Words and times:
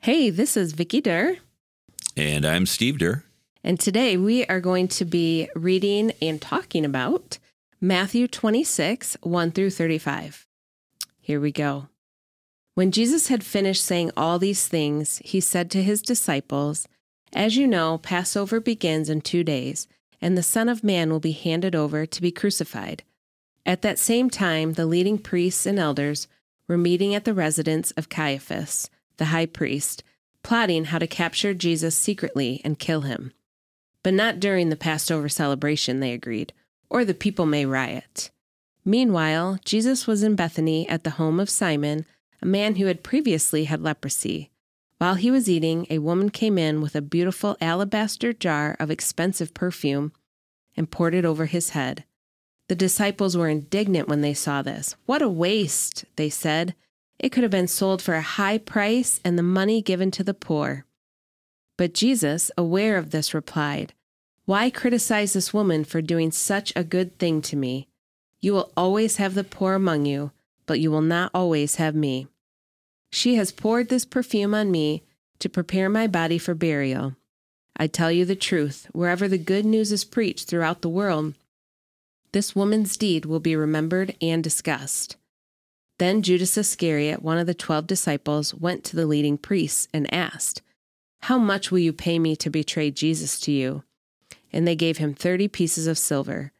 Hey, 0.00 0.30
this 0.30 0.56
is 0.56 0.72
Vicki 0.72 1.02
Deur, 1.02 1.36
And 2.16 2.44
I'm 2.46 2.66
Steve 2.66 2.96
Deur. 2.98 3.22
and 3.62 3.78
today 3.78 4.16
we 4.16 4.46
are 4.46 4.60
going 4.60 4.88
to 4.88 5.04
be 5.04 5.48
reading 5.54 6.12
and 6.22 6.40
talking 6.40 6.84
about 6.84 7.38
Matthew 7.80 8.26
26, 8.26 9.16
1 9.22 9.50
through 9.52 9.70
35. 9.70 10.46
Here 11.20 11.40
we 11.40 11.52
go. 11.52 11.88
When 12.74 12.92
Jesus 12.92 13.28
had 13.28 13.44
finished 13.44 13.84
saying 13.84 14.10
all 14.16 14.38
these 14.38 14.66
things, 14.68 15.20
he 15.24 15.40
said 15.40 15.70
to 15.72 15.82
his 15.82 16.00
disciples, 16.00 16.88
As 17.34 17.56
you 17.56 17.66
know, 17.66 17.98
Passover 17.98 18.58
begins 18.60 19.10
in 19.10 19.20
two 19.20 19.44
days, 19.44 19.86
and 20.20 20.36
the 20.36 20.42
Son 20.42 20.68
of 20.68 20.84
Man 20.84 21.10
will 21.10 21.20
be 21.20 21.32
handed 21.32 21.74
over 21.74 22.06
to 22.06 22.22
be 22.22 22.30
crucified. 22.32 23.02
At 23.66 23.82
that 23.82 23.98
same 23.98 24.30
time, 24.30 24.74
the 24.74 24.86
leading 24.86 25.18
priests 25.18 25.66
and 25.66 25.78
elders 25.78 26.26
were 26.66 26.78
meeting 26.78 27.14
at 27.14 27.24
the 27.24 27.34
residence 27.34 27.90
of 27.92 28.08
Caiaphas, 28.08 28.88
the 29.20 29.26
high 29.26 29.46
priest, 29.46 30.02
plotting 30.42 30.86
how 30.86 30.98
to 30.98 31.06
capture 31.06 31.54
Jesus 31.54 31.94
secretly 31.94 32.60
and 32.64 32.80
kill 32.80 33.02
him. 33.02 33.32
But 34.02 34.14
not 34.14 34.40
during 34.40 34.70
the 34.70 34.76
Passover 34.76 35.28
celebration, 35.28 36.00
they 36.00 36.12
agreed, 36.12 36.52
or 36.88 37.04
the 37.04 37.14
people 37.14 37.46
may 37.46 37.66
riot. 37.66 38.30
Meanwhile, 38.84 39.58
Jesus 39.64 40.06
was 40.06 40.22
in 40.22 40.34
Bethany 40.34 40.88
at 40.88 41.04
the 41.04 41.10
home 41.10 41.38
of 41.38 41.50
Simon, 41.50 42.06
a 42.40 42.46
man 42.46 42.76
who 42.76 42.86
had 42.86 43.04
previously 43.04 43.64
had 43.64 43.82
leprosy. 43.82 44.50
While 44.96 45.16
he 45.16 45.30
was 45.30 45.48
eating, 45.48 45.86
a 45.90 45.98
woman 45.98 46.30
came 46.30 46.56
in 46.56 46.80
with 46.80 46.96
a 46.96 47.02
beautiful 47.02 47.58
alabaster 47.60 48.32
jar 48.32 48.76
of 48.80 48.90
expensive 48.90 49.52
perfume 49.52 50.12
and 50.76 50.90
poured 50.90 51.14
it 51.14 51.26
over 51.26 51.46
his 51.46 51.70
head. 51.70 52.04
The 52.68 52.74
disciples 52.74 53.36
were 53.36 53.48
indignant 53.48 54.08
when 54.08 54.22
they 54.22 54.32
saw 54.32 54.62
this. 54.62 54.96
What 55.04 55.20
a 55.20 55.28
waste, 55.28 56.06
they 56.16 56.30
said. 56.30 56.74
It 57.20 57.32
could 57.32 57.42
have 57.42 57.50
been 57.50 57.68
sold 57.68 58.00
for 58.00 58.14
a 58.14 58.22
high 58.22 58.56
price 58.56 59.20
and 59.22 59.38
the 59.38 59.42
money 59.42 59.82
given 59.82 60.10
to 60.12 60.24
the 60.24 60.32
poor. 60.32 60.86
But 61.76 61.92
Jesus, 61.92 62.50
aware 62.56 62.96
of 62.96 63.10
this, 63.10 63.34
replied, 63.34 63.92
Why 64.46 64.70
criticize 64.70 65.34
this 65.34 65.52
woman 65.52 65.84
for 65.84 66.00
doing 66.00 66.32
such 66.32 66.72
a 66.74 66.82
good 66.82 67.18
thing 67.18 67.42
to 67.42 67.56
me? 67.56 67.88
You 68.40 68.54
will 68.54 68.72
always 68.74 69.16
have 69.16 69.34
the 69.34 69.44
poor 69.44 69.74
among 69.74 70.06
you, 70.06 70.30
but 70.64 70.80
you 70.80 70.90
will 70.90 71.02
not 71.02 71.30
always 71.34 71.74
have 71.76 71.94
me. 71.94 72.26
She 73.12 73.34
has 73.34 73.52
poured 73.52 73.90
this 73.90 74.06
perfume 74.06 74.54
on 74.54 74.70
me 74.70 75.02
to 75.40 75.50
prepare 75.50 75.90
my 75.90 76.06
body 76.06 76.38
for 76.38 76.54
burial. 76.54 77.16
I 77.76 77.86
tell 77.86 78.10
you 78.10 78.24
the 78.24 78.34
truth, 78.34 78.86
wherever 78.92 79.28
the 79.28 79.38
good 79.38 79.66
news 79.66 79.92
is 79.92 80.04
preached 80.04 80.48
throughout 80.48 80.80
the 80.80 80.88
world, 80.88 81.34
this 82.32 82.56
woman's 82.56 82.96
deed 82.96 83.26
will 83.26 83.40
be 83.40 83.56
remembered 83.56 84.14
and 84.22 84.42
discussed. 84.42 85.16
Then 86.00 86.22
Judas 86.22 86.56
Iscariot, 86.56 87.22
one 87.22 87.36
of 87.36 87.46
the 87.46 87.52
twelve 87.52 87.86
disciples, 87.86 88.54
went 88.54 88.84
to 88.84 88.96
the 88.96 89.04
leading 89.04 89.36
priests 89.36 89.86
and 89.92 90.12
asked, 90.14 90.62
How 91.24 91.36
much 91.36 91.70
will 91.70 91.80
you 91.80 91.92
pay 91.92 92.18
me 92.18 92.34
to 92.36 92.48
betray 92.48 92.90
Jesus 92.90 93.38
to 93.40 93.52
you? 93.52 93.84
And 94.50 94.66
they 94.66 94.74
gave 94.74 94.96
him 94.96 95.12
thirty 95.12 95.46
pieces 95.46 95.86
of 95.86 95.98
silver. 95.98 96.52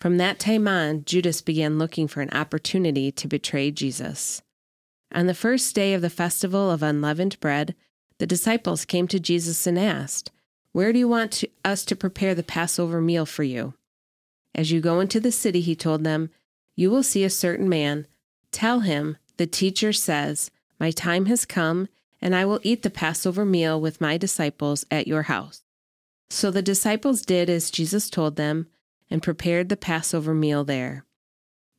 From 0.00 0.16
that 0.16 0.38
time 0.38 0.66
on, 0.66 1.04
Judas 1.04 1.42
began 1.42 1.76
looking 1.76 2.08
for 2.08 2.22
an 2.22 2.30
opportunity 2.30 3.12
to 3.12 3.28
betray 3.28 3.70
Jesus. 3.70 4.40
On 5.12 5.26
the 5.26 5.34
first 5.34 5.74
day 5.74 5.92
of 5.92 6.00
the 6.00 6.08
festival 6.08 6.70
of 6.70 6.82
unleavened 6.82 7.38
bread, 7.38 7.74
the 8.16 8.26
disciples 8.26 8.86
came 8.86 9.06
to 9.08 9.20
Jesus 9.20 9.66
and 9.66 9.78
asked, 9.78 10.30
Where 10.72 10.94
do 10.94 10.98
you 10.98 11.06
want 11.06 11.32
to, 11.32 11.50
us 11.66 11.84
to 11.84 11.96
prepare 11.96 12.34
the 12.34 12.42
Passover 12.42 13.02
meal 13.02 13.26
for 13.26 13.42
you? 13.42 13.74
As 14.54 14.72
you 14.72 14.80
go 14.80 15.00
into 15.00 15.20
the 15.20 15.32
city, 15.32 15.60
he 15.60 15.76
told 15.76 16.02
them, 16.02 16.30
you 16.76 16.90
will 16.90 17.02
see 17.02 17.24
a 17.24 17.30
certain 17.30 17.68
man. 17.68 18.06
Tell 18.56 18.80
him, 18.80 19.18
the 19.36 19.46
teacher 19.46 19.92
says, 19.92 20.50
My 20.80 20.90
time 20.90 21.26
has 21.26 21.44
come, 21.44 21.88
and 22.22 22.34
I 22.34 22.46
will 22.46 22.58
eat 22.62 22.82
the 22.82 22.88
Passover 22.88 23.44
meal 23.44 23.78
with 23.78 24.00
my 24.00 24.16
disciples 24.16 24.86
at 24.90 25.06
your 25.06 25.24
house. 25.24 25.60
So 26.30 26.50
the 26.50 26.62
disciples 26.62 27.20
did 27.20 27.50
as 27.50 27.70
Jesus 27.70 28.08
told 28.08 28.36
them 28.36 28.68
and 29.10 29.22
prepared 29.22 29.68
the 29.68 29.76
Passover 29.76 30.32
meal 30.32 30.64
there. 30.64 31.04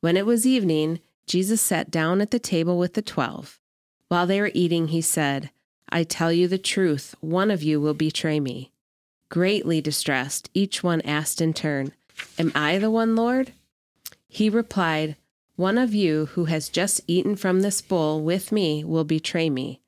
When 0.01 0.15
it 0.15 0.27
was 0.27 0.45
evening, 0.45 0.99
Jesus 1.25 1.63
sat 1.63 1.89
down 1.89 2.21
at 2.21 2.29
the 2.29 2.37
table 2.37 2.77
with 2.77 2.93
the 2.93 3.01
twelve. 3.01 3.59
While 4.07 4.27
they 4.27 4.39
were 4.39 4.51
eating, 4.53 4.89
he 4.89 5.01
said, 5.01 5.49
I 5.89 6.03
tell 6.03 6.31
you 6.31 6.47
the 6.47 6.59
truth, 6.59 7.15
one 7.21 7.49
of 7.49 7.63
you 7.63 7.81
will 7.81 7.95
betray 7.95 8.39
me. 8.39 8.71
Greatly 9.29 9.81
distressed, 9.81 10.51
each 10.53 10.83
one 10.83 11.01
asked 11.01 11.41
in 11.41 11.55
turn, 11.55 11.93
Am 12.37 12.51
I 12.53 12.77
the 12.77 12.91
one, 12.91 13.15
Lord? 13.15 13.53
He 14.27 14.47
replied, 14.47 15.15
One 15.57 15.79
of 15.79 15.95
you 15.95 16.27
who 16.27 16.45
has 16.45 16.69
just 16.69 17.01
eaten 17.07 17.35
from 17.35 17.61
this 17.61 17.81
bowl 17.81 18.21
with 18.21 18.51
me 18.51 18.83
will 18.83 19.03
betray 19.03 19.49
me. 19.49 19.81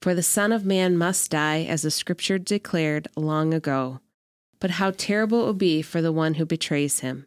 For 0.00 0.14
the 0.14 0.22
Son 0.22 0.50
of 0.50 0.64
Man 0.64 0.96
must 0.96 1.30
die, 1.30 1.64
as 1.64 1.82
the 1.82 1.90
Scripture 1.90 2.38
declared 2.38 3.06
long 3.16 3.52
ago. 3.52 4.00
But 4.60 4.70
how 4.72 4.92
terrible 4.92 5.42
it 5.42 5.46
would 5.46 5.58
be 5.58 5.82
for 5.82 6.00
the 6.00 6.10
one 6.10 6.34
who 6.34 6.46
betrays 6.46 7.00
him! 7.00 7.26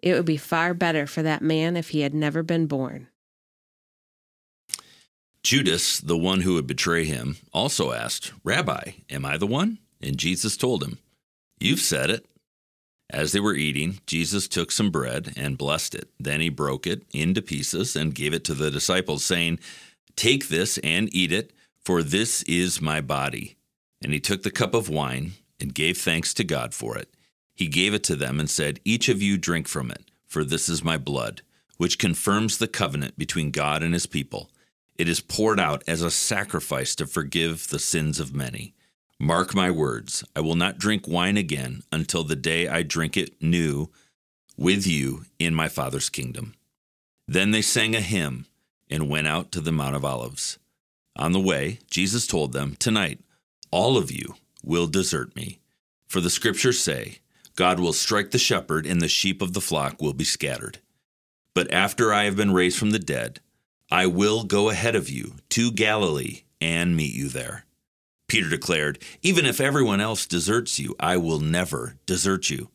It 0.00 0.14
would 0.14 0.24
be 0.24 0.36
far 0.36 0.72
better 0.72 1.04
for 1.04 1.24
that 1.24 1.42
man 1.42 1.76
if 1.76 1.88
he 1.88 2.02
had 2.02 2.14
never 2.14 2.44
been 2.44 2.66
born. 2.66 3.08
Judas, 5.42 5.98
the 5.98 6.16
one 6.16 6.42
who 6.42 6.54
would 6.54 6.68
betray 6.68 7.04
him, 7.04 7.38
also 7.52 7.90
asked, 7.90 8.32
Rabbi, 8.44 8.92
am 9.10 9.24
I 9.24 9.36
the 9.36 9.48
one? 9.48 9.78
And 10.00 10.16
Jesus 10.16 10.56
told 10.56 10.84
him, 10.84 10.98
You've 11.58 11.80
said 11.80 12.08
it. 12.08 12.24
As 13.12 13.32
they 13.32 13.40
were 13.40 13.54
eating, 13.54 14.00
Jesus 14.06 14.48
took 14.48 14.72
some 14.72 14.90
bread 14.90 15.34
and 15.36 15.58
blessed 15.58 15.94
it. 15.94 16.08
Then 16.18 16.40
he 16.40 16.48
broke 16.48 16.86
it 16.86 17.02
into 17.12 17.42
pieces 17.42 17.94
and 17.94 18.14
gave 18.14 18.32
it 18.32 18.42
to 18.46 18.54
the 18.54 18.70
disciples, 18.70 19.22
saying, 19.22 19.60
Take 20.16 20.48
this 20.48 20.78
and 20.78 21.14
eat 21.14 21.30
it, 21.30 21.52
for 21.84 22.02
this 22.02 22.42
is 22.44 22.80
my 22.80 23.02
body. 23.02 23.56
And 24.02 24.14
he 24.14 24.20
took 24.20 24.42
the 24.42 24.50
cup 24.50 24.72
of 24.72 24.88
wine 24.88 25.32
and 25.60 25.74
gave 25.74 25.98
thanks 25.98 26.32
to 26.34 26.44
God 26.44 26.72
for 26.72 26.96
it. 26.96 27.14
He 27.54 27.68
gave 27.68 27.92
it 27.92 28.02
to 28.04 28.16
them 28.16 28.40
and 28.40 28.48
said, 28.48 28.80
Each 28.84 29.10
of 29.10 29.20
you 29.20 29.36
drink 29.36 29.68
from 29.68 29.90
it, 29.90 30.10
for 30.26 30.42
this 30.42 30.70
is 30.70 30.82
my 30.82 30.96
blood, 30.96 31.42
which 31.76 31.98
confirms 31.98 32.56
the 32.56 32.66
covenant 32.66 33.18
between 33.18 33.50
God 33.50 33.82
and 33.82 33.92
his 33.92 34.06
people. 34.06 34.50
It 34.96 35.08
is 35.08 35.20
poured 35.20 35.60
out 35.60 35.84
as 35.86 36.00
a 36.00 36.10
sacrifice 36.10 36.94
to 36.96 37.06
forgive 37.06 37.68
the 37.68 37.78
sins 37.78 38.18
of 38.18 38.34
many. 38.34 38.74
Mark 39.24 39.54
my 39.54 39.70
words, 39.70 40.24
I 40.34 40.40
will 40.40 40.56
not 40.56 40.78
drink 40.78 41.06
wine 41.06 41.36
again 41.36 41.84
until 41.92 42.24
the 42.24 42.34
day 42.34 42.66
I 42.66 42.82
drink 42.82 43.16
it 43.16 43.40
new 43.40 43.88
with 44.56 44.84
you 44.84 45.26
in 45.38 45.54
my 45.54 45.68
Father's 45.68 46.08
kingdom. 46.08 46.54
Then 47.28 47.52
they 47.52 47.62
sang 47.62 47.94
a 47.94 48.00
hymn 48.00 48.46
and 48.90 49.08
went 49.08 49.28
out 49.28 49.52
to 49.52 49.60
the 49.60 49.70
Mount 49.70 49.94
of 49.94 50.04
Olives. 50.04 50.58
On 51.14 51.30
the 51.30 51.38
way, 51.38 51.78
Jesus 51.88 52.26
told 52.26 52.52
them, 52.52 52.74
Tonight, 52.80 53.20
all 53.70 53.96
of 53.96 54.10
you 54.10 54.34
will 54.64 54.88
desert 54.88 55.36
me. 55.36 55.60
For 56.08 56.20
the 56.20 56.28
scriptures 56.28 56.80
say, 56.80 57.18
God 57.54 57.78
will 57.78 57.92
strike 57.92 58.32
the 58.32 58.38
shepherd, 58.38 58.86
and 58.86 59.00
the 59.00 59.06
sheep 59.06 59.40
of 59.40 59.52
the 59.52 59.60
flock 59.60 60.02
will 60.02 60.14
be 60.14 60.24
scattered. 60.24 60.78
But 61.54 61.72
after 61.72 62.12
I 62.12 62.24
have 62.24 62.34
been 62.34 62.52
raised 62.52 62.76
from 62.76 62.90
the 62.90 62.98
dead, 62.98 63.38
I 63.88 64.06
will 64.06 64.42
go 64.42 64.68
ahead 64.68 64.96
of 64.96 65.08
you 65.08 65.34
to 65.50 65.70
Galilee 65.70 66.42
and 66.60 66.96
meet 66.96 67.14
you 67.14 67.28
there. 67.28 67.66
Peter 68.32 68.48
declared, 68.48 68.98
Even 69.20 69.44
if 69.44 69.60
everyone 69.60 70.00
else 70.00 70.24
deserts 70.24 70.78
you, 70.78 70.96
I 70.98 71.18
will 71.18 71.38
never 71.38 71.96
desert 72.06 72.48
you. 72.48 72.70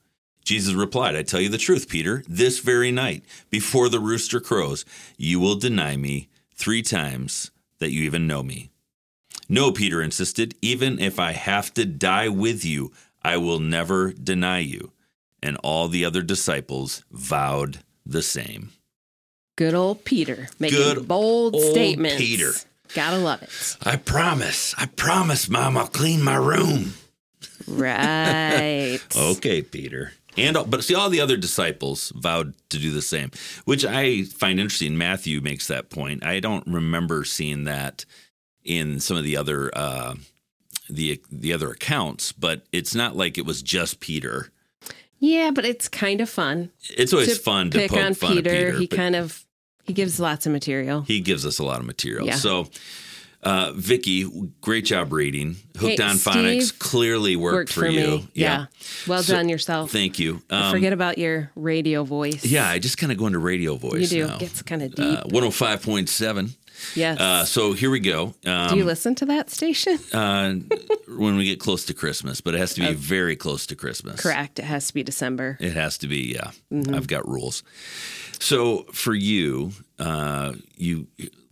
Jesus 0.45 0.75
replied, 0.75 1.15
I 1.15 1.23
tell 1.23 1.41
you 1.41 1.49
the 1.49 1.57
truth, 1.57 1.89
Peter, 1.89 2.23
this 2.27 2.59
very 2.59 2.91
night, 2.91 3.23
before 3.49 3.89
the 3.89 3.99
rooster 3.99 4.39
crows, 4.39 4.85
you 5.17 5.39
will 5.39 5.55
deny 5.55 5.97
me 5.97 6.29
three 6.53 6.83
times 6.83 7.49
that 7.79 7.89
you 7.89 8.03
even 8.03 8.27
know 8.27 8.43
me. 8.43 8.69
No, 9.49 9.71
Peter 9.71 9.99
insisted, 9.99 10.53
even 10.61 10.99
if 10.99 11.17
I 11.17 11.31
have 11.31 11.73
to 11.73 11.85
die 11.85 12.29
with 12.29 12.63
you, 12.63 12.91
I 13.23 13.37
will 13.37 13.59
never 13.59 14.13
deny 14.13 14.59
you. 14.59 14.91
And 15.41 15.57
all 15.63 15.87
the 15.87 16.05
other 16.05 16.21
disciples 16.21 17.03
vowed 17.11 17.79
the 18.05 18.21
same. 18.21 18.73
Good 19.55 19.73
old 19.73 20.05
Peter 20.05 20.49
making 20.59 20.77
Good 20.77 21.07
bold 21.07 21.55
old 21.55 21.71
statements. 21.71 22.17
Peter. 22.17 22.51
Gotta 22.93 23.17
love 23.17 23.41
it. 23.43 23.77
I 23.83 23.95
promise, 23.97 24.73
I 24.77 24.85
promise, 24.87 25.49
Mom, 25.49 25.77
I'll 25.77 25.87
clean 25.87 26.23
my 26.23 26.35
room. 26.35 26.93
Right. 27.67 28.99
Okay, 29.15 29.61
Peter. 29.61 30.13
And 30.37 30.55
but 30.69 30.83
see, 30.83 30.93
all 30.93 31.09
the 31.09 31.21
other 31.21 31.35
disciples 31.37 32.11
vowed 32.15 32.53
to 32.69 32.77
do 32.77 32.91
the 32.91 33.01
same, 33.01 33.31
which 33.65 33.83
I 33.83 34.23
find 34.23 34.59
interesting. 34.59 34.97
Matthew 34.97 35.41
makes 35.41 35.67
that 35.67 35.89
point. 35.89 36.23
I 36.23 36.39
don't 36.39 36.65
remember 36.67 37.23
seeing 37.23 37.63
that 37.63 38.05
in 38.63 38.99
some 38.99 39.17
of 39.17 39.23
the 39.23 39.35
other 39.35 39.71
uh, 39.75 40.13
the 40.89 41.19
the 41.31 41.53
other 41.53 41.71
accounts, 41.71 42.31
but 42.33 42.67
it's 42.71 42.93
not 42.93 43.15
like 43.15 43.39
it 43.39 43.45
was 43.47 43.63
just 43.63 43.99
Peter. 43.99 44.51
Yeah, 45.19 45.49
but 45.49 45.65
it's 45.65 45.89
kind 45.89 46.21
of 46.21 46.29
fun. 46.29 46.69
It's 46.95 47.11
always 47.13 47.39
fun 47.39 47.71
to 47.71 47.79
pick 47.79 47.89
poke 47.89 48.03
on 48.03 48.13
fun 48.13 48.35
Peter. 48.35 48.49
at 48.51 48.55
Peter. 48.55 48.77
he 48.77 48.87
kind 48.87 49.15
of 49.15 49.43
he 49.87 49.93
gives 49.93 50.19
lots 50.19 50.45
of 50.45 50.51
material. 50.51 51.01
he 51.01 51.19
gives 51.21 51.45
us 51.45 51.57
a 51.59 51.63
lot 51.63 51.79
of 51.79 51.85
material. 51.85 52.27
Yeah. 52.27 52.35
So, 52.35 52.67
uh, 53.43 53.71
Vicki, 53.75 54.25
great 54.61 54.83
job 54.85 55.13
reading. 55.13 55.55
Hooked 55.77 55.99
Hey, 55.99 56.03
on 56.03 56.15
phonics 56.17 56.77
clearly 56.77 57.35
worked, 57.35 57.53
Worked 57.55 57.73
for, 57.73 57.81
for, 57.81 57.87
you. 57.87 58.07
me. 58.07 58.27
Yeah. 58.33 58.65
Well 59.07 59.23
So- 59.23 59.33
done 59.35 59.47
yourself. 59.47 59.91
Thank 59.91 60.19
you. 60.19 60.41
Um, 60.49 60.71
Forget 60.71 60.91
about 60.91 61.17
your 61.17 61.51
radio 61.55 62.03
voice. 62.03 62.43
Yeah, 62.43 62.67
I 62.67 62.79
just 62.79 62.97
kind 62.97 63.11
of 63.11 63.17
go 63.17 63.27
into 63.27 63.39
radio 63.39 63.75
voice 63.77 64.11
you 64.11 64.23
do. 64.23 64.27
now. 64.27 64.37
Gets 64.37 64.61
kind 64.63 64.81
of 64.81 64.93
deep. 64.95 65.19
Uh, 65.19 65.23
105.7 65.27 66.56
Yes. 66.95 67.19
Uh, 67.19 67.45
so 67.45 67.73
here 67.73 67.89
we 67.89 67.99
go. 67.99 68.33
Um, 68.45 68.69
Do 68.69 68.77
you 68.77 68.85
listen 68.85 69.15
to 69.15 69.25
that 69.27 69.49
station? 69.49 69.99
uh, 70.13 70.55
when 71.07 71.37
we 71.37 71.45
get 71.45 71.59
close 71.59 71.85
to 71.85 71.93
Christmas, 71.93 72.41
but 72.41 72.53
it 72.55 72.59
has 72.59 72.73
to 72.75 72.81
be 72.81 72.93
very 72.93 73.35
close 73.35 73.65
to 73.67 73.75
Christmas. 73.75 74.21
Correct. 74.21 74.59
It 74.59 74.65
has 74.65 74.87
to 74.87 74.93
be 74.93 75.03
December. 75.03 75.57
It 75.59 75.73
has 75.73 75.97
to 75.99 76.07
be, 76.07 76.33
yeah. 76.33 76.51
I've 76.93 77.07
got 77.07 77.27
rules. 77.27 77.63
So 78.39 78.83
for 78.93 79.13
you, 79.13 79.71
uh, 79.99 80.53
you 80.75 81.07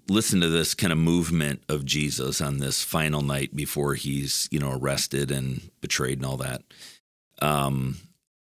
listen 0.08 0.42
to 0.42 0.50
this 0.50 0.74
kind 0.74 0.94
of 0.94 1.00
movement 1.00 1.64
of 1.70 1.86
Jesus 1.86 2.42
on 2.42 2.58
this 2.58 2.84
final 2.84 3.22
night 3.22 3.56
before 3.56 3.96
he's, 3.96 4.48
you 4.52 4.60
know, 4.60 4.72
arrested 4.72 5.32
and 5.32 5.70
betrayed 5.82 6.20
and 6.20 6.26
all 6.26 6.38
that. 6.38 6.62
Um, 7.42 7.98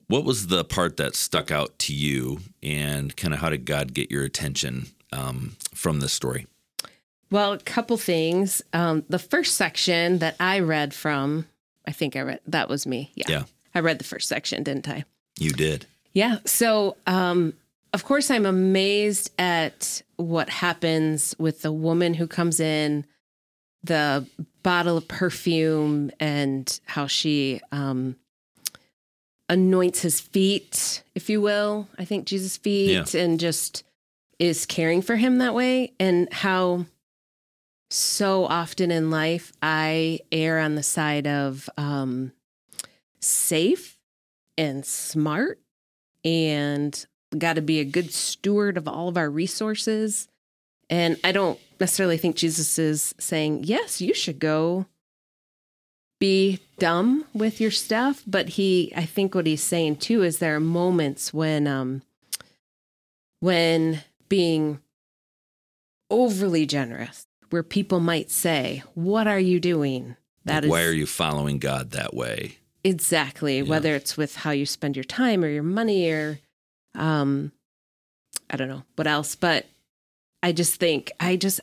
what 0.08 0.24
was 0.24 0.48
the 0.48 0.64
part 0.64 0.98
that 0.98 1.16
stuck 1.16 1.50
out 1.50 1.78
to 1.80 1.94
you, 1.94 2.40
and 2.62 3.16
kind 3.16 3.32
of 3.32 3.40
how 3.40 3.48
did 3.48 3.64
God 3.64 3.94
get 3.94 4.10
your 4.10 4.22
attention 4.22 4.88
um, 5.12 5.56
from 5.74 6.00
this 6.00 6.12
story? 6.12 6.46
Well, 7.30 7.52
a 7.52 7.58
couple 7.58 7.96
things. 7.96 8.62
Um, 8.72 9.04
the 9.08 9.18
first 9.18 9.56
section 9.56 10.18
that 10.18 10.36
I 10.38 10.60
read 10.60 10.94
from, 10.94 11.46
I 11.86 11.92
think 11.92 12.16
I 12.16 12.20
read 12.20 12.40
that 12.46 12.68
was 12.68 12.86
me. 12.86 13.10
Yeah. 13.14 13.26
Yeah. 13.28 13.42
I 13.74 13.80
read 13.80 13.98
the 13.98 14.04
first 14.04 14.28
section, 14.28 14.62
didn't 14.62 14.88
I? 14.88 15.04
You 15.38 15.50
did. 15.50 15.86
Yeah. 16.12 16.38
So, 16.44 16.96
um, 17.06 17.54
of 17.92 18.04
course, 18.04 18.30
I'm 18.30 18.46
amazed 18.46 19.30
at 19.38 20.02
what 20.16 20.48
happens 20.48 21.34
with 21.38 21.62
the 21.62 21.72
woman 21.72 22.14
who 22.14 22.26
comes 22.26 22.60
in, 22.60 23.04
the 23.82 24.26
bottle 24.62 24.96
of 24.96 25.08
perfume, 25.08 26.10
and 26.18 26.80
how 26.86 27.06
she 27.06 27.60
um, 27.72 28.16
anoints 29.48 30.00
his 30.02 30.20
feet, 30.20 31.02
if 31.14 31.28
you 31.28 31.40
will. 31.40 31.88
I 31.98 32.04
think 32.04 32.26
Jesus' 32.26 32.56
feet, 32.56 33.14
and 33.14 33.38
just 33.38 33.84
is 34.38 34.66
caring 34.66 35.02
for 35.02 35.16
him 35.16 35.38
that 35.38 35.54
way, 35.54 35.92
and 36.00 36.32
how 36.32 36.86
so 37.94 38.44
often 38.46 38.90
in 38.90 39.08
life 39.10 39.52
I 39.62 40.20
err 40.32 40.58
on 40.58 40.74
the 40.74 40.82
side 40.82 41.28
of 41.28 41.70
um, 41.76 42.32
safe 43.20 43.98
and 44.58 44.84
smart 44.84 45.60
and 46.24 47.06
got 47.38 47.54
to 47.54 47.62
be 47.62 47.78
a 47.78 47.84
good 47.84 48.12
steward 48.12 48.76
of 48.76 48.88
all 48.88 49.08
of 49.08 49.16
our 49.16 49.30
resources. 49.30 50.28
And 50.90 51.18
I 51.22 51.30
don't 51.30 51.58
necessarily 51.78 52.18
think 52.18 52.36
Jesus 52.36 52.78
is 52.78 53.14
saying, 53.18 53.64
yes, 53.64 54.00
you 54.00 54.12
should 54.12 54.40
go 54.40 54.86
be 56.18 56.60
dumb 56.78 57.24
with 57.32 57.60
your 57.60 57.70
stuff. 57.70 58.22
But 58.26 58.50
he, 58.50 58.92
I 58.96 59.04
think 59.04 59.34
what 59.34 59.46
he's 59.46 59.62
saying 59.62 59.96
too 59.96 60.22
is 60.22 60.38
there 60.38 60.56
are 60.56 60.60
moments 60.60 61.32
when, 61.32 61.66
um, 61.66 62.02
when 63.40 64.02
being 64.28 64.80
overly 66.10 66.66
generous, 66.66 67.26
where 67.54 67.62
people 67.62 68.00
might 68.00 68.32
say, 68.32 68.82
what 68.94 69.28
are 69.28 69.38
you 69.38 69.60
doing? 69.60 70.16
Like, 70.44 70.64
why 70.64 70.82
are 70.82 70.90
you 70.90 71.06
following 71.06 71.60
God 71.60 71.92
that 71.92 72.12
way? 72.12 72.58
Exactly. 72.82 73.58
Yeah. 73.58 73.62
Whether 73.62 73.94
it's 73.94 74.16
with 74.16 74.34
how 74.34 74.50
you 74.50 74.66
spend 74.66 74.96
your 74.96 75.04
time 75.04 75.44
or 75.44 75.48
your 75.48 75.62
money 75.62 76.10
or 76.10 76.40
um 76.96 77.52
I 78.50 78.56
don't 78.56 78.66
know 78.68 78.82
what 78.96 79.06
else, 79.06 79.36
but 79.36 79.66
I 80.42 80.50
just 80.50 80.80
think 80.80 81.12
I 81.20 81.36
just 81.36 81.60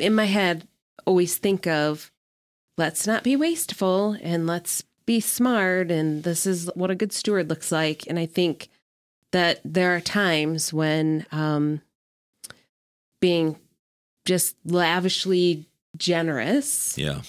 in 0.00 0.16
my 0.16 0.24
head 0.24 0.66
always 1.06 1.36
think 1.36 1.64
of 1.68 2.10
let's 2.76 3.06
not 3.06 3.22
be 3.22 3.36
wasteful 3.36 4.16
and 4.20 4.48
let's 4.48 4.82
be 5.06 5.20
smart 5.20 5.92
and 5.92 6.24
this 6.24 6.44
is 6.44 6.68
what 6.74 6.90
a 6.90 6.96
good 6.96 7.12
steward 7.12 7.48
looks 7.48 7.70
like 7.70 8.04
and 8.08 8.18
I 8.18 8.26
think 8.26 8.68
that 9.30 9.60
there 9.64 9.94
are 9.94 10.00
times 10.00 10.72
when 10.72 11.24
um 11.30 11.82
being 13.20 13.56
just 14.30 14.54
lavishly 14.64 15.66
generous 15.96 16.96
Yeah. 16.96 17.22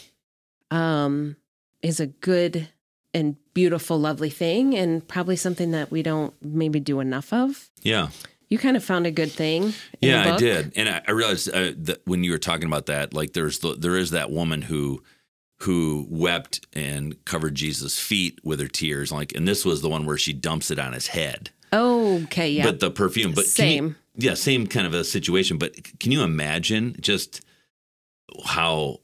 um, 0.70 1.36
is 1.82 2.00
a 2.00 2.06
good 2.08 2.68
and 3.14 3.36
beautiful, 3.56 4.00
lovely 4.00 4.30
thing, 4.30 4.76
and 4.78 5.06
probably 5.08 5.36
something 5.36 5.72
that 5.72 5.90
we 5.90 6.04
don't 6.04 6.34
maybe 6.44 6.80
do 6.80 7.00
enough 7.00 7.34
of. 7.34 7.70
Yeah. 7.82 8.10
You 8.50 8.60
kind 8.60 8.78
of 8.78 8.84
found 8.84 9.08
a 9.08 9.12
good 9.12 9.32
thing. 9.32 9.64
in 9.64 9.72
the 10.02 10.08
Yeah, 10.08 10.34
I 10.36 10.38
did, 10.38 10.74
and 10.76 10.88
I, 10.88 11.02
I 11.08 11.12
realized 11.12 11.50
uh, 11.50 11.72
that 11.78 12.02
when 12.06 12.24
you 12.24 12.32
were 12.32 12.38
talking 12.38 12.68
about 12.68 12.86
that, 12.86 13.14
like 13.16 13.34
there's 13.34 13.60
the, 13.60 13.74
there 13.76 13.98
is 13.98 14.12
that 14.12 14.30
woman 14.30 14.62
who 14.64 15.02
who 15.62 16.06
wept 16.10 16.66
and 16.74 17.24
covered 17.26 17.56
Jesus' 17.56 18.00
feet 18.00 18.40
with 18.44 18.60
her 18.60 18.68
tears, 18.68 19.12
like, 19.12 19.34
and 19.36 19.48
this 19.48 19.64
was 19.66 19.82
the 19.82 19.90
one 19.90 20.06
where 20.06 20.18
she 20.18 20.34
dumps 20.34 20.72
it 20.72 20.80
on 20.80 20.94
his 20.94 21.08
head. 21.08 21.50
Oh, 21.72 22.22
okay, 22.24 22.50
yeah. 22.52 22.64
But 22.64 22.80
the 22.80 22.90
perfume, 22.92 23.32
but 23.34 23.46
can 23.56 23.66
you- 23.66 23.72
Same. 23.74 23.96
Yeah, 24.16 24.34
same 24.34 24.68
kind 24.68 24.86
of 24.88 24.94
a 24.94 25.04
situation. 25.04 25.58
But 25.58 26.00
can 26.00 26.12
you 26.12 26.22
imagine 26.24 26.96
just 27.00 27.42
how? 28.46 29.00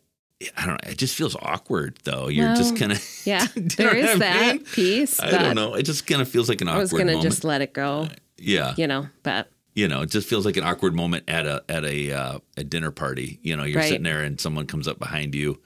I 0.55 0.65
don't 0.67 0.83
know. 0.83 0.91
It 0.91 0.97
just 0.99 1.15
feels 1.15 1.35
awkward, 1.41 1.97
though. 2.03 2.27
You're 2.27 2.53
just 2.55 2.75
kind 2.77 2.91
of 2.91 3.03
yeah, 3.25 3.47
there 3.55 3.95
is 3.95 4.15
I 4.15 4.17
that 4.19 4.55
mean? 4.57 4.65
piece. 4.65 5.19
I 5.19 5.31
don't 5.31 5.55
know. 5.55 5.73
It 5.73 5.83
just 5.83 6.05
kind 6.05 6.21
of 6.21 6.29
feels 6.29 6.47
like 6.49 6.61
an 6.61 6.67
awkward. 6.67 6.77
I 6.77 6.81
was 6.81 6.91
gonna 6.91 7.05
moment. 7.05 7.21
just 7.23 7.43
let 7.43 7.61
it 7.61 7.73
go, 7.73 8.07
yeah, 8.37 8.73
you 8.77 8.85
know. 8.87 9.07
But 9.23 9.49
you 9.73 9.87
know, 9.87 10.01
it 10.01 10.11
just 10.11 10.27
feels 10.29 10.45
like 10.45 10.57
an 10.57 10.63
awkward 10.63 10.93
moment 10.95 11.23
at 11.27 11.45
a 11.47 11.63
at 11.69 11.83
a 11.85 12.11
uh, 12.11 12.39
a 12.55 12.63
dinner 12.63 12.91
party. 12.91 13.39
You 13.41 13.57
know, 13.57 13.63
you're 13.63 13.77
Right. 13.79 13.87
sitting 13.89 14.03
there 14.03 14.21
and 14.23 14.39
someone 14.39 14.67
comes 14.67 14.87
up 14.87 14.99
behind 14.99 15.33
you 15.33 15.59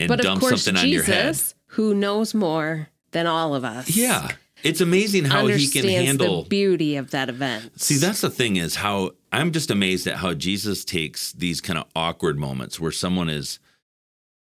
and 0.00 0.08
but 0.08 0.20
dumps 0.20 0.48
something 0.48 0.76
on 0.76 0.88
your 0.88 1.04
head. 1.04 1.28
Jesus, 1.34 1.54
who 1.66 1.94
knows 1.94 2.34
more 2.34 2.88
than 3.12 3.26
all 3.28 3.54
of 3.54 3.64
us, 3.64 3.90
Yeah, 3.96 4.28
it's 4.62 4.80
amazing 4.80 5.24
how 5.24 5.46
he 5.46 5.68
can 5.68 5.88
handle. 5.88 6.42
the 6.42 6.48
beauty 6.48 6.96
of 6.96 7.10
that 7.10 7.28
event. 7.28 7.80
See, 7.80 7.96
that's 7.96 8.20
the 8.20 8.30
thing 8.30 8.56
is 8.56 8.76
how 8.76 9.12
I'm 9.32 9.52
just 9.52 9.70
amazed 9.70 10.06
at 10.06 10.16
how 10.16 10.34
Jesus 10.34 10.84
takes 10.84 11.32
these 11.32 11.60
kind 11.60 11.78
of 11.78 11.86
awkward 11.94 12.38
moments 12.38 12.78
where 12.80 12.92
someone 12.92 13.28
is 13.28 13.58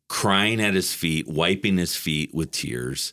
crying 0.08 0.60
at 0.60 0.74
his 0.74 0.92
feet, 0.92 1.26
wiping 1.26 1.76
his 1.76 1.96
feet 1.96 2.34
with 2.34 2.50
tears, 2.50 3.12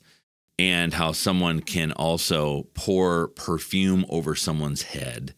and 0.60 0.94
how 0.94 1.12
someone 1.12 1.60
can 1.62 1.92
also 1.94 2.68
pour 2.74 3.30
perfume 3.30 4.06
over 4.10 4.36
someone's 4.36 4.84
head. 4.84 5.34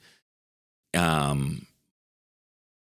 Um, 0.94 1.68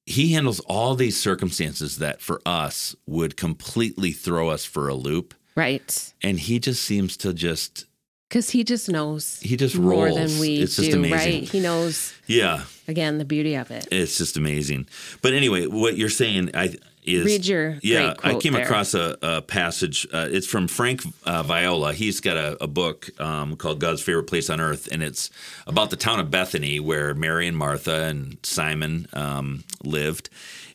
he 0.06 0.34
handles 0.34 0.60
all 0.62 0.96
these 0.96 1.20
circumstances 1.20 1.98
that 1.98 2.22
for 2.22 2.42
us 2.46 2.96
would 3.06 3.38
completely 3.38 4.12
throw 4.12 4.50
us 4.50 4.66
for 4.66 4.88
a 4.88 4.94
loop. 4.94 5.34
right? 5.56 6.14
And 6.24 6.40
he 6.40 6.60
just 6.60 6.84
seems 6.84 7.18
to 7.18 7.34
just, 7.34 7.86
Because 8.32 8.50
he 8.52 8.64
just 8.64 8.88
knows 8.88 9.42
he 9.42 9.58
just 9.58 9.78
more 9.78 10.06
rolls. 10.06 10.16
than 10.16 10.40
we 10.40 10.60
it's 10.62 10.78
just 10.78 10.92
do, 10.92 10.98
amazing. 11.00 11.42
right? 11.42 11.44
He 11.50 11.60
knows 11.60 12.14
Yeah. 12.28 12.64
again 12.88 13.18
the 13.18 13.26
beauty 13.26 13.56
of 13.56 13.72
it. 13.72 13.90
It's 13.92 14.18
just 14.18 14.38
amazing. 14.38 14.88
But 15.22 15.34
anyway, 15.34 15.66
what 15.68 15.98
you're 15.98 16.08
saying 16.10 16.52
I, 16.54 16.76
is 17.04 17.26
Read 17.26 17.46
your 17.46 17.78
yeah. 17.84 18.14
great 18.14 18.18
quote 18.20 18.36
I 18.36 18.40
came 18.40 18.54
there. 18.54 18.64
across 18.64 18.94
a, 18.94 19.18
a 19.22 19.42
passage. 19.42 20.08
Uh, 20.14 20.30
it's 20.32 20.48
from 20.48 20.70
Frank 20.70 21.02
uh, 21.26 21.44
Viola. 21.44 21.92
He's 21.94 22.22
got 22.22 22.38
a, 22.38 22.64
a 22.64 22.68
book 22.68 23.10
um, 23.20 23.58
called 23.58 23.82
God's 23.82 24.02
Favorite 24.02 24.28
Place 24.28 24.50
on 24.50 24.62
Earth, 24.62 24.88
and 24.90 25.04
it's 25.04 25.30
about 25.68 25.90
the 25.90 25.98
town 25.98 26.22
of 26.22 26.32
Bethany 26.32 26.80
where 26.80 27.14
Mary 27.14 27.50
and 27.50 27.58
Martha 27.58 28.04
and 28.04 28.38
Simon 28.44 29.08
um, 29.12 29.66
lived, 29.84 30.30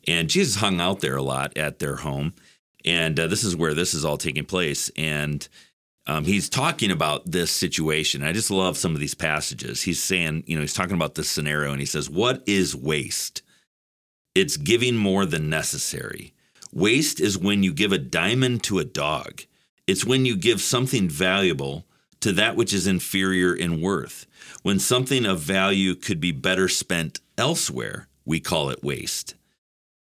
and 0.06 0.28
Jesus 0.28 0.56
hung 0.56 0.78
out 0.78 1.00
there 1.00 1.16
a 1.16 1.22
lot 1.22 1.56
at 1.56 1.78
their 1.78 1.96
home. 1.96 2.34
And 2.84 3.18
uh, 3.18 3.26
this 3.28 3.42
is 3.44 3.56
where 3.56 3.72
this 3.74 3.94
is 3.94 4.04
all 4.04 4.16
taking 4.18 4.44
place. 4.44 4.90
And 4.96 5.48
um, 6.06 6.24
he's 6.24 6.48
talking 6.48 6.90
about 6.90 7.30
this 7.30 7.50
situation. 7.50 8.22
I 8.22 8.32
just 8.32 8.50
love 8.50 8.76
some 8.76 8.94
of 8.94 9.00
these 9.00 9.14
passages. 9.14 9.82
He's 9.82 10.02
saying, 10.02 10.44
you 10.46 10.54
know, 10.54 10.60
he's 10.60 10.74
talking 10.74 10.94
about 10.94 11.16
this 11.16 11.28
scenario 11.28 11.72
and 11.72 11.80
he 11.80 11.86
says, 11.86 12.08
What 12.08 12.42
is 12.46 12.76
waste? 12.76 13.42
It's 14.34 14.56
giving 14.56 14.96
more 14.96 15.26
than 15.26 15.50
necessary. 15.50 16.32
Waste 16.72 17.20
is 17.20 17.38
when 17.38 17.62
you 17.62 17.72
give 17.72 17.92
a 17.92 17.98
diamond 17.98 18.62
to 18.64 18.78
a 18.78 18.84
dog, 18.84 19.42
it's 19.86 20.04
when 20.04 20.26
you 20.26 20.36
give 20.36 20.60
something 20.60 21.08
valuable 21.08 21.86
to 22.20 22.32
that 22.32 22.56
which 22.56 22.72
is 22.72 22.86
inferior 22.86 23.54
in 23.54 23.80
worth. 23.80 24.26
When 24.62 24.78
something 24.78 25.24
of 25.24 25.40
value 25.40 25.94
could 25.94 26.20
be 26.20 26.32
better 26.32 26.68
spent 26.68 27.20
elsewhere, 27.38 28.08
we 28.24 28.40
call 28.40 28.70
it 28.70 28.84
waste. 28.84 29.34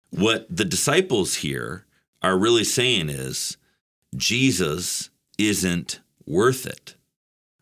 What 0.10 0.48
the 0.50 0.66
disciples 0.66 1.36
here 1.36 1.86
are 2.22 2.38
really 2.38 2.64
saying 2.64 3.10
is 3.10 3.58
Jesus 4.16 5.10
isn't 5.38 6.00
worth 6.26 6.66
it. 6.66 6.96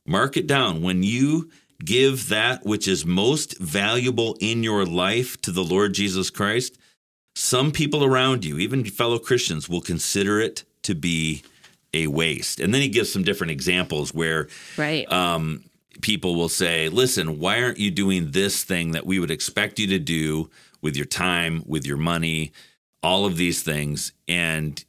Mark 0.05 0.37
it 0.37 0.47
down. 0.47 0.81
When 0.81 1.03
you 1.03 1.49
give 1.83 2.29
that 2.29 2.65
which 2.65 2.87
is 2.87 3.05
most 3.05 3.57
valuable 3.59 4.37
in 4.39 4.63
your 4.63 4.85
life 4.85 5.41
to 5.41 5.51
the 5.51 5.63
Lord 5.63 5.93
Jesus 5.93 6.29
Christ, 6.29 6.77
some 7.35 7.71
people 7.71 8.03
around 8.03 8.45
you, 8.45 8.57
even 8.59 8.85
fellow 8.85 9.17
Christians, 9.19 9.67
will 9.67 9.81
consider 9.81 10.39
it 10.39 10.63
to 10.83 10.93
be 10.95 11.43
a 11.93 12.07
waste. 12.07 12.59
And 12.59 12.73
then 12.73 12.81
he 12.81 12.89
gives 12.89 13.11
some 13.11 13.23
different 13.23 13.51
examples 13.51 14.13
where 14.13 14.47
Right. 14.77 15.09
um, 15.11 15.63
people 16.01 16.35
will 16.35 16.49
say, 16.49 16.89
listen, 16.89 17.39
why 17.39 17.61
aren't 17.61 17.79
you 17.79 17.91
doing 17.91 18.31
this 18.31 18.63
thing 18.63 18.91
that 18.91 19.05
we 19.05 19.19
would 19.19 19.31
expect 19.31 19.79
you 19.79 19.87
to 19.87 19.99
do 19.99 20.49
with 20.81 20.95
your 20.95 21.05
time, 21.05 21.63
with 21.65 21.85
your 21.85 21.97
money, 21.97 22.51
all 23.01 23.25
of 23.25 23.37
these 23.37 23.61
things? 23.63 24.11
And 24.27 24.83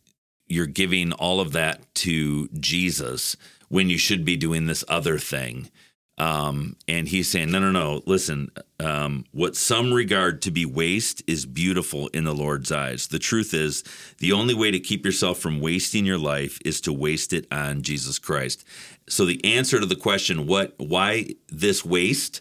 you're 0.55 0.67
giving 0.67 1.13
all 1.13 1.41
of 1.41 1.53
that 1.53 1.95
to 1.97 2.49
Jesus 2.49 3.37
when 3.69 3.91
you 3.91 3.99
should 3.99 4.25
be 4.25 4.37
doing 4.37 4.67
this 4.67 4.85
other 4.89 5.19
thing. 5.19 5.71
Um, 6.17 6.77
and 6.87 7.09
he's 7.09 7.29
saying, 7.29 7.51
no, 7.51 7.59
no, 7.59 7.73
no, 7.73 8.03
listen, 8.07 8.53
um, 8.79 9.25
what 9.33 9.57
some 9.57 9.93
regard 9.93 10.43
to 10.43 10.53
be 10.53 10.65
waste 10.65 11.25
is 11.27 11.45
beautiful 11.45 12.07
in 12.09 12.23
the 12.23 12.35
Lord's 12.35 12.71
eyes. 12.71 13.09
The 13.09 13.19
truth 13.19 13.53
is, 13.53 13.83
the 14.19 14.31
only 14.31 14.55
way 14.55 14.71
to 14.71 14.79
keep 14.79 15.05
yourself 15.05 15.39
from 15.39 15.61
wasting 15.61 16.07
your 16.07 16.19
life 16.19 16.61
is 16.65 16.81
to 16.83 16.93
waste 16.93 17.33
it 17.33 17.49
on 17.51 17.83
Jesus 17.83 18.21
Christ. 18.21 18.65
So 19.09 19.25
the 19.25 19.45
answer 19.45 19.81
to 19.81 19.87
the 19.87 19.97
question, 19.97 20.47
what, 20.47 20.75
why 20.79 21.35
this 21.49 21.85
waste, 21.85 22.41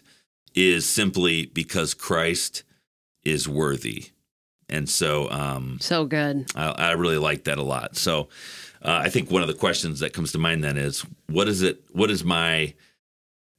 is 0.54 0.86
simply 0.86 1.46
because 1.46 1.94
Christ 1.94 2.62
is 3.24 3.48
worthy. 3.48 4.10
And 4.68 4.88
so, 4.88 5.30
um, 5.30 5.78
so 5.80 6.04
good. 6.06 6.46
I, 6.54 6.70
I 6.70 6.92
really 6.92 7.18
like 7.18 7.44
that 7.44 7.58
a 7.58 7.62
lot. 7.62 7.96
So, 7.96 8.28
uh, 8.82 9.00
I 9.02 9.08
think 9.08 9.30
one 9.30 9.42
of 9.42 9.48
the 9.48 9.54
questions 9.54 10.00
that 10.00 10.12
comes 10.12 10.32
to 10.32 10.38
mind 10.38 10.62
then 10.64 10.76
is, 10.76 11.04
what 11.28 11.48
is 11.48 11.62
it? 11.62 11.82
What 11.92 12.10
is 12.10 12.22
my 12.24 12.74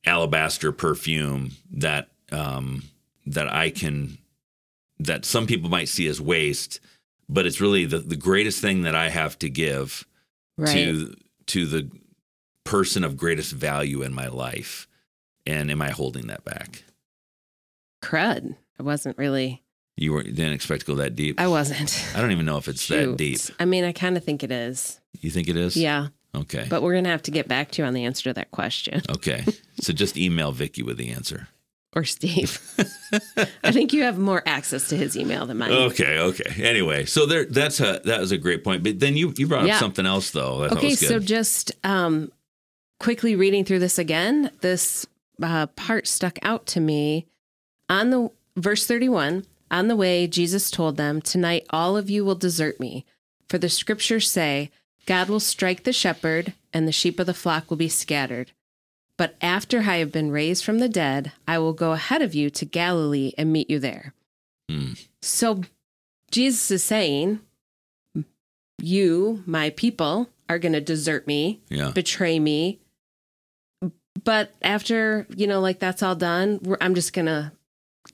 alabaster 0.06 0.72
perfume 0.72 1.52
that 1.72 2.10
um, 2.32 2.84
that 3.26 3.52
I 3.52 3.70
can 3.72 4.18
that 5.00 5.26
some 5.26 5.46
people 5.48 5.70
might 5.70 5.90
see 5.90 6.08
as 6.08 6.22
waste, 6.22 6.80
but 7.28 7.46
it's 7.46 7.60
really 7.60 7.86
the, 7.86 8.00
the 8.00 8.16
greatest 8.16 8.62
thing 8.62 8.84
that 8.84 8.96
I 8.96 9.10
have 9.10 9.38
to 9.40 9.50
give 9.50 10.06
Right. 10.58 10.72
to 10.74 11.16
to 11.48 11.66
the 11.66 11.90
person 12.64 13.04
of 13.04 13.18
greatest 13.18 13.52
value 13.52 14.02
in 14.04 14.14
my 14.14 14.28
life. 14.28 14.88
And 15.46 15.70
am 15.70 15.82
I 15.82 15.90
holding 15.90 16.28
that 16.28 16.46
back? 16.46 16.84
Crud. 18.02 18.56
I 18.80 18.84
wasn't 18.84 19.18
really. 19.18 19.64
You 19.98 20.12
were, 20.14 20.24
didn't 20.24 20.54
expect 20.54 20.82
to 20.82 20.86
go 20.88 20.96
that 20.96 21.16
deep. 21.16 21.40
I 21.40 21.48
wasn't. 21.48 22.06
I 22.16 22.22
don't 22.22 22.32
even 22.32 22.46
know 22.46 22.58
if 22.58 22.68
it's 22.68 22.88
that 22.90 23.16
deep. 23.18 23.40
I 23.60 23.66
mean, 23.66 23.84
I 23.86 23.94
kind 23.94 24.18
of 24.18 24.24
think 24.24 24.44
it 24.44 24.52
is. 24.52 25.00
You 25.22 25.30
think 25.32 25.48
it 25.48 25.56
is? 25.56 25.78
Yeah. 25.78 26.08
Okay. 26.36 26.68
But 26.70 26.82
we're 26.82 26.92
going 26.94 27.06
to 27.06 27.10
have 27.12 27.24
to 27.24 27.32
get 27.32 27.48
back 27.48 27.72
to 27.72 27.82
you 27.82 27.88
on 27.88 27.94
the 27.94 28.04
answer 28.04 28.24
to 28.24 28.34
that 28.34 28.52
question. 28.52 29.02
okay. 29.10 29.46
So 29.80 29.94
just 29.94 30.18
email 30.18 30.52
Vicki 30.52 30.84
with 30.84 30.98
the 30.98 31.12
answer. 31.12 31.48
Or 31.96 32.04
Steve. 32.04 32.60
I 33.64 33.72
think 33.72 33.94
you 33.94 34.04
have 34.04 34.18
more 34.18 34.44
access 34.46 34.90
to 34.90 34.98
his 34.98 35.16
email 35.16 35.46
than 35.46 35.58
mine. 35.60 35.72
Okay. 35.72 36.20
Okay. 36.20 36.62
Anyway, 36.62 37.06
so 37.06 37.26
there. 37.26 37.46
That's 37.46 37.80
a 37.80 38.02
that 38.04 38.20
was 38.20 38.34
a 38.34 38.38
great 38.38 38.66
point. 38.66 38.84
But 38.84 39.00
then 39.00 39.16
you 39.16 39.34
you 39.38 39.48
brought 39.48 39.66
Yeah. 39.66 39.76
up 39.76 39.80
something 39.80 40.06
else 40.06 40.32
though. 40.32 40.64
Okay, 40.66 40.90
was 40.90 41.00
good. 41.00 41.08
so 41.08 41.20
just 41.20 41.72
um, 41.86 42.34
quickly 43.00 43.38
reading 43.38 43.64
through 43.64 43.80
this 43.80 43.98
again, 43.98 44.52
this 44.60 45.08
uh, 45.42 45.68
part 45.68 46.06
stuck 46.06 46.38
out 46.42 46.66
to 46.68 46.82
me. 46.82 47.28
On 47.88 48.10
the 48.10 48.30
verse 48.58 48.86
31, 48.86 49.46
on 49.72 49.88
the 49.88 49.96
way, 49.96 50.28
Jesus 50.28 50.72
told 50.72 50.98
them, 50.98 51.22
Tonight 51.22 51.66
all 51.70 51.98
of 51.98 52.10
you 52.10 52.24
will 52.24 52.36
desert 52.36 52.80
me. 52.80 53.06
For 53.50 53.58
the 53.58 53.70
scriptures 53.70 54.30
say, 54.30 54.72
God 55.06 55.30
will 55.30 55.40
strike 55.40 55.84
the 55.84 55.94
shepherd, 55.94 56.54
and 56.74 56.88
the 56.88 56.92
sheep 56.92 57.20
of 57.20 57.28
the 57.28 57.34
flock 57.34 57.70
will 57.70 57.78
be 57.78 57.90
scattered. 57.90 58.52
But 59.18 59.36
after 59.42 59.82
I 59.82 59.98
have 59.98 60.12
been 60.12 60.32
raised 60.32 60.64
from 60.64 60.80
the 60.80 60.90
dead, 60.90 61.32
I 61.48 61.58
will 61.60 61.74
go 61.74 61.94
ahead 61.94 62.22
of 62.22 62.36
you 62.36 62.50
to 62.50 62.66
Galilee 62.66 63.32
and 63.38 63.54
meet 63.54 63.70
you 63.70 63.80
there. 63.80 64.14
Hmm. 64.70 64.94
So 65.22 65.62
Jesus 66.32 66.70
is 66.72 66.84
saying, 66.84 67.40
You, 68.82 69.44
my 69.46 69.70
people, 69.70 70.30
are 70.50 70.60
going 70.60 70.74
to 70.74 70.82
desert 70.82 71.28
me, 71.28 71.62
yeah. 71.70 71.92
betray 71.92 72.40
me. 72.40 72.80
But 74.24 74.54
after, 74.62 75.28
you 75.36 75.48
know, 75.48 75.60
like 75.60 75.80
that's 75.80 76.04
all 76.04 76.16
done, 76.16 76.60
I'm 76.82 76.96
just 76.96 77.14
going 77.14 77.26
to 77.26 77.52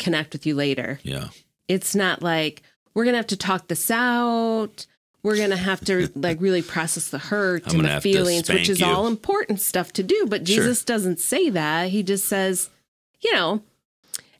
connect 0.01 0.33
with 0.33 0.45
you 0.45 0.55
later. 0.55 0.99
Yeah. 1.03 1.29
It's 1.67 1.95
not 1.95 2.21
like 2.21 2.63
we're 2.93 3.03
going 3.05 3.13
to 3.13 3.17
have 3.19 3.27
to 3.27 3.37
talk 3.37 3.67
this 3.69 3.89
out. 3.89 4.85
We're 5.23 5.37
going 5.37 5.51
to 5.51 5.55
have 5.57 5.83
to 5.85 6.09
like 6.15 6.41
really 6.41 6.61
process 6.61 7.09
the 7.09 7.19
hurt 7.19 7.71
and 7.71 7.85
the 7.85 8.01
feelings, 8.01 8.49
which 8.49 8.67
is 8.69 8.79
you. 8.79 8.85
all 8.85 9.07
important 9.07 9.61
stuff 9.61 9.93
to 9.93 10.03
do. 10.03 10.25
But 10.27 10.47
Sure. 10.47 10.57
Jesus 10.63 10.83
doesn't 10.83 11.19
say 11.19 11.49
that. 11.51 11.89
He 11.89 12.03
just 12.03 12.25
says, 12.27 12.69
you 13.21 13.31
know, 13.33 13.61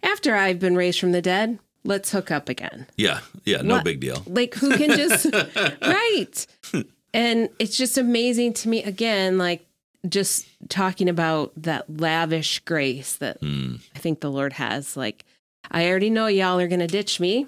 after 0.03 0.35
I've 0.35 0.59
been 0.59 0.75
raised 0.75 0.99
from 0.99 1.11
the 1.11 1.21
dead, 1.21 1.59
let's 1.83 2.11
hook 2.11 2.31
up 2.31 2.49
again. 2.49 2.87
Yeah. 2.97 3.19
Yeah. 3.45 3.61
No 3.61 3.75
What- 3.75 3.85
big 3.85 3.99
deal. 3.99 4.23
Like 4.25 4.55
who 4.55 4.75
can 4.77 4.89
just 4.97 5.27
right. 5.81 6.47
And 7.13 7.49
it's 7.59 7.75
just 7.75 7.97
amazing 7.97 8.53
to 8.53 8.69
me 8.69 8.83
again, 8.83 9.37
like 9.37 9.65
just 10.07 10.47
talking 10.69 11.09
about 11.09 11.51
that 11.57 11.99
lavish 11.99 12.59
grace 12.59 13.17
that 13.17 13.37
Hmm. 13.41 13.75
I 13.93 13.99
think 13.99 14.21
the 14.21 14.31
Lord 14.31 14.53
has. 14.53 14.95
Like, 14.95 15.25
I 15.71 15.87
already 15.89 16.09
know 16.09 16.27
y'all 16.27 16.59
are 16.59 16.67
gonna 16.67 16.87
ditch 16.87 17.19
me, 17.19 17.47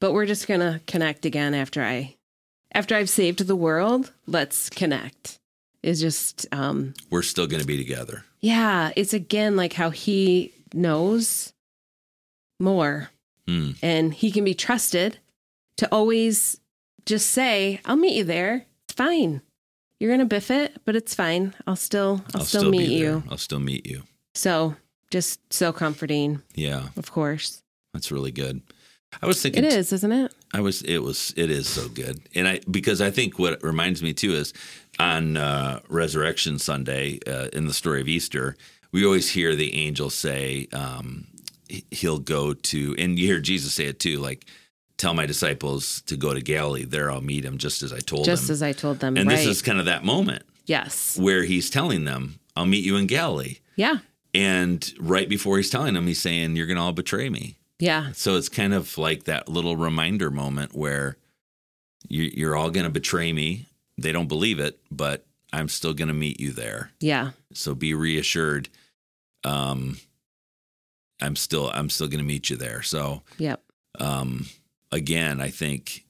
but 0.00 0.12
we're 0.12 0.26
just 0.26 0.48
gonna 0.48 0.80
connect 0.86 1.24
again 1.24 1.54
after 1.54 1.82
I 1.82 2.16
after 2.72 2.94
I've 2.96 3.08
saved 3.10 3.46
the 3.46 3.56
world. 3.56 4.12
Let's 4.26 4.68
connect. 4.68 5.38
Is 5.82 6.00
just 6.00 6.46
um 6.52 6.94
We're 7.10 7.22
still 7.22 7.46
going 7.46 7.60
to 7.60 7.66
be 7.66 7.76
together. 7.76 8.24
yeah, 8.40 8.90
it's 8.96 9.14
again 9.14 9.54
like 9.56 9.74
how 9.74 9.90
he 9.90 10.52
knows 10.74 11.52
more 12.58 13.10
Hmm. 13.46 13.72
and 13.80 14.12
he 14.12 14.32
can 14.32 14.42
be 14.44 14.54
trusted 14.54 15.18
to 15.76 15.86
always 15.92 16.58
just 17.04 17.28
say, 17.30 17.80
I'll 17.84 17.94
meet 17.94 18.16
you 18.16 18.24
there. 18.24 18.66
It's 18.88 18.94
fine. 18.94 19.42
You're 20.00 20.10
gonna 20.10 20.24
biff 20.26 20.50
it, 20.50 20.80
but 20.84 20.96
it's 20.96 21.14
fine. 21.14 21.54
I'll 21.68 21.76
still 21.76 22.24
I'll, 22.34 22.40
still, 22.44 22.68
meet 22.68 22.90
you. 22.90 23.22
I'll 23.30 23.38
still 23.38 23.60
meet 23.60 23.86
you. 23.86 24.02
So 24.34 24.74
just 25.16 25.40
so 25.50 25.72
comforting, 25.72 26.42
Yeah. 26.54 26.88
of 26.96 27.10
course. 27.10 27.62
That's 27.94 28.12
really 28.12 28.32
good. 28.32 28.60
I 29.22 29.26
was 29.26 29.40
thinking 29.40 29.64
It 29.64 29.72
is, 29.72 29.90
isn't 29.94 30.12
it? 30.12 30.34
I 30.52 30.60
was 30.60 30.82
it 30.82 30.98
was 30.98 31.32
it 31.36 31.50
is 31.50 31.66
so 31.68 31.88
good. 31.88 32.20
And 32.34 32.46
I 32.46 32.60
because 32.70 33.00
I 33.00 33.10
think 33.10 33.38
what 33.38 33.54
it 33.54 33.62
reminds 33.62 34.02
me 34.02 34.12
too 34.12 34.32
is 34.32 34.52
on 34.98 35.38
uh, 35.38 35.80
Resurrection 35.88 36.58
Sunday 36.58 37.18
uh, 37.26 37.48
in 37.54 37.66
the 37.66 37.72
story 37.72 38.02
of 38.02 38.08
Easter, 38.08 38.56
we 38.92 39.06
always 39.06 39.30
hear 39.30 39.54
the 39.56 39.72
angel 39.74 40.10
say 40.10 40.68
um, 40.74 41.26
he- 41.68 41.86
he'll 41.90 42.18
go 42.18 42.52
to 42.52 42.94
and 42.98 43.18
you 43.18 43.26
hear 43.26 43.40
Jesus 43.40 43.72
say 43.72 43.86
it 43.86 43.98
too 43.98 44.18
like 44.18 44.44
tell 44.98 45.14
my 45.14 45.24
disciples 45.24 46.02
to 46.02 46.16
go 46.16 46.34
to 46.34 46.42
Galilee 46.42 46.84
there 46.84 47.10
I'll 47.10 47.22
meet 47.22 47.42
him 47.44 47.56
just 47.56 47.82
as 47.82 47.90
I 47.92 48.00
told 48.00 48.26
Just 48.26 48.42
them. 48.42 48.48
Just 48.48 48.50
as 48.50 48.62
I 48.62 48.72
told 48.72 48.98
them. 48.98 49.16
and 49.16 49.26
right. 49.28 49.36
this 49.36 49.46
is 49.46 49.62
kind 49.62 49.78
of 49.78 49.86
that 49.86 50.04
moment 50.04 50.42
yes. 50.66 51.18
where 51.18 51.44
he's 51.44 51.70
telling 51.70 52.04
them 52.04 52.38
I'll 52.54 52.66
meet 52.66 52.84
you 52.84 52.96
in 52.96 53.06
Galilee. 53.06 53.56
Yeah. 53.76 53.98
And 54.36 54.92
right 55.00 55.28
before 55.28 55.56
he's 55.56 55.70
telling 55.70 55.94
them 55.94 56.06
he's 56.06 56.20
saying 56.20 56.56
you're 56.56 56.66
going 56.66 56.76
to 56.76 56.82
all 56.82 56.92
betray 56.92 57.30
me. 57.30 57.56
Yeah. 57.78 58.12
So 58.12 58.36
it's 58.36 58.48
kind 58.50 58.74
of 58.74 58.98
like 58.98 59.24
that 59.24 59.48
little 59.48 59.76
reminder 59.76 60.30
moment 60.30 60.74
where 60.74 61.16
you, 62.08 62.24
you're 62.34 62.54
all 62.54 62.70
going 62.70 62.84
to 62.84 62.90
betray 62.90 63.32
me. 63.32 63.66
They 63.96 64.12
don't 64.12 64.28
believe 64.28 64.58
it, 64.60 64.78
but 64.90 65.24
I'm 65.52 65.68
still 65.68 65.94
going 65.94 66.08
to 66.08 66.14
meet 66.14 66.38
you 66.38 66.52
there. 66.52 66.90
Yeah. 67.00 67.30
So 67.54 67.74
be 67.74 67.94
reassured. 67.94 68.68
Um, 69.42 69.98
I'm 71.22 71.36
still 71.36 71.70
I'm 71.72 71.88
still 71.88 72.08
going 72.08 72.18
to 72.18 72.24
meet 72.24 72.50
you 72.50 72.56
there. 72.56 72.82
So 72.82 73.22
Yep. 73.38 73.62
um, 73.98 74.46
again, 74.92 75.40
I 75.40 75.48
think 75.48 76.04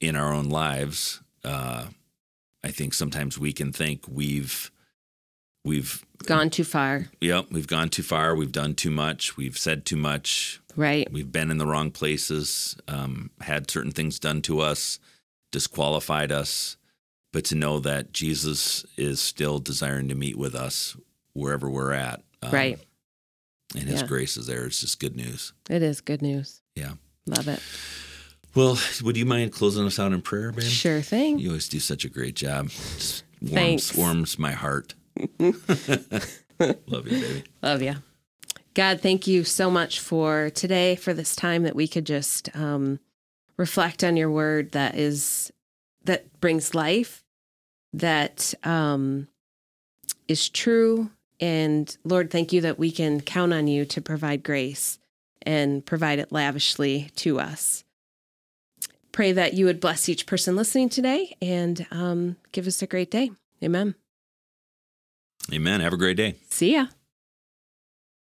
in 0.00 0.14
our 0.14 0.32
own 0.32 0.48
lives, 0.48 1.20
uh, 1.44 1.86
I 2.62 2.70
think 2.70 2.94
sometimes 2.94 3.36
we 3.38 3.52
can 3.52 3.72
think 3.72 4.04
we've 4.08 4.70
we've 5.68 6.04
Gone 6.26 6.50
too 6.50 6.64
far. 6.64 7.06
yep 7.20 7.46
we've 7.52 7.68
gone 7.68 7.88
too 7.90 8.02
far. 8.02 8.34
We've 8.34 8.50
done 8.52 8.74
too 8.74 8.90
much. 8.90 9.36
We've 9.36 9.56
said 9.56 9.84
too 9.86 9.96
much. 9.96 10.60
Right. 10.74 11.10
We've 11.12 11.30
been 11.30 11.50
in 11.50 11.58
the 11.58 11.66
wrong 11.66 11.90
places, 11.92 12.76
um, 12.88 13.30
had 13.40 13.70
certain 13.70 13.92
things 13.92 14.18
done 14.18 14.42
to 14.42 14.60
us, 14.60 14.98
disqualified 15.52 16.32
us. 16.32 16.76
But 17.32 17.44
to 17.46 17.54
know 17.54 17.78
that 17.80 18.12
Jesus 18.12 18.84
is 18.96 19.20
still 19.20 19.58
desiring 19.58 20.08
to 20.08 20.14
meet 20.14 20.36
with 20.38 20.54
us 20.54 20.96
wherever 21.34 21.68
we're 21.68 21.92
at. 21.92 22.22
um, 22.42 22.50
Right. 22.52 22.78
And 23.74 23.84
his 23.88 24.00
Yeah. 24.00 24.06
grace 24.06 24.36
is 24.38 24.46
there. 24.46 24.64
It's 24.66 24.80
just 24.80 24.98
good 24.98 25.14
news. 25.14 25.52
It 25.68 25.82
is 25.82 26.00
good 26.00 26.22
news. 26.22 26.62
Yeah. 26.74 26.94
Love 27.26 27.48
it. 27.48 27.60
Well, 28.54 28.78
would 29.02 29.16
you 29.18 29.26
mind 29.26 29.52
closing 29.52 29.84
us 29.84 29.98
out 29.98 30.12
in 30.12 30.22
prayer, 30.22 30.52
babe? 30.52 30.64
Sure 30.70 31.02
thing. 31.02 31.38
You 31.38 31.48
always 31.50 31.68
do 31.68 31.80
such 31.80 32.04
a 32.04 32.08
great 32.08 32.34
job. 32.34 32.70
Just 32.70 33.24
warms, 33.42 33.54
Thanks. 33.54 33.94
warms 33.94 34.38
my 34.38 34.52
heart. 34.52 34.94
Love 36.58 37.08
you, 37.08 37.20
baby. 37.20 37.44
Love 37.62 37.82
you. 37.82 37.94
God, 38.74 39.00
thank 39.00 39.26
you 39.26 39.44
so 39.44 39.70
much 39.70 40.00
for 40.00 40.50
today, 40.50 40.94
for 40.94 41.12
this 41.12 41.34
time 41.34 41.64
that 41.64 41.74
we 41.74 41.88
could 41.88 42.04
just 42.04 42.54
um, 42.56 43.00
reflect 43.56 44.04
on 44.04 44.16
your 44.16 44.30
word 44.30 44.72
that 44.72 44.94
is 44.94 45.52
that 46.04 46.40
brings 46.40 46.74
life, 46.74 47.24
that 47.92 48.54
um, 48.64 49.28
is 50.28 50.48
true. 50.48 51.10
And 51.40 51.94
Lord, 52.04 52.30
thank 52.30 52.52
you 52.52 52.60
that 52.62 52.78
we 52.78 52.90
can 52.90 53.20
count 53.20 53.52
on 53.52 53.66
you 53.66 53.84
to 53.86 54.00
provide 54.00 54.42
grace 54.42 54.98
and 55.42 55.84
provide 55.84 56.18
it 56.18 56.32
lavishly 56.32 57.10
to 57.16 57.40
us. 57.40 57.84
Pray 59.12 59.32
that 59.32 59.54
you 59.54 59.64
would 59.64 59.80
bless 59.80 60.08
each 60.08 60.26
person 60.26 60.54
listening 60.54 60.88
today 60.88 61.36
and 61.42 61.86
um, 61.90 62.36
give 62.52 62.66
us 62.66 62.82
a 62.82 62.86
great 62.86 63.10
day. 63.10 63.30
Amen. 63.62 63.94
Amen. 65.52 65.80
Have 65.80 65.92
a 65.92 65.96
great 65.96 66.16
day. 66.16 66.36
See 66.50 66.74
ya. 66.74 66.86